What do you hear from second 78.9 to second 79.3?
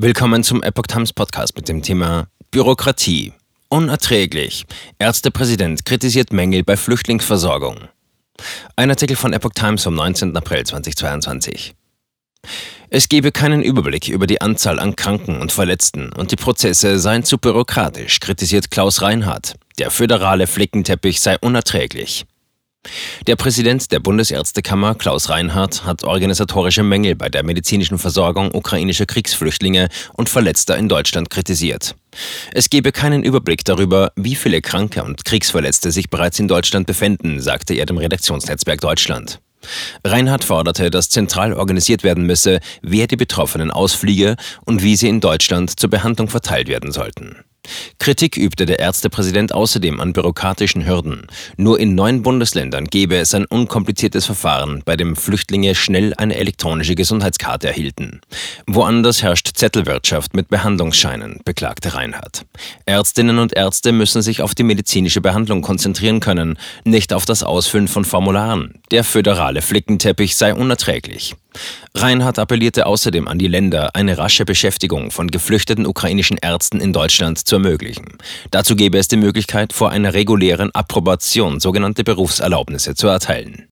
es die